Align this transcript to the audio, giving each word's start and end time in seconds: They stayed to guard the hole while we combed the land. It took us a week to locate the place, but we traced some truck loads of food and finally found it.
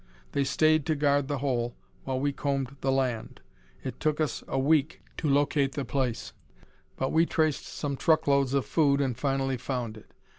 They 0.31 0.43
stayed 0.45 0.87
to 0.87 0.95
guard 0.95 1.27
the 1.27 1.37
hole 1.37 1.75
while 2.05 2.19
we 2.19 2.33
combed 2.33 2.75
the 2.81 2.91
land. 2.91 3.39
It 3.83 3.99
took 3.99 4.19
us 4.19 4.43
a 4.47 4.57
week 4.57 4.99
to 5.17 5.29
locate 5.29 5.73
the 5.73 5.85
place, 5.85 6.33
but 6.97 7.11
we 7.11 7.27
traced 7.27 7.67
some 7.67 7.95
truck 7.95 8.25
loads 8.25 8.55
of 8.55 8.65
food 8.65 8.99
and 8.99 9.15
finally 9.15 9.57
found 9.57 9.97
it. 9.97 10.11